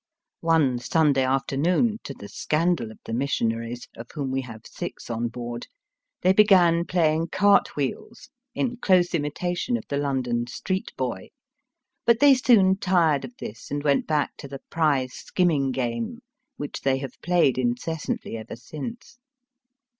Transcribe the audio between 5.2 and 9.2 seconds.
board, they began playing" cart wheels," in close